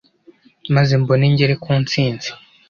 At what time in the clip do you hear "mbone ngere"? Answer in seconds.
1.01-1.53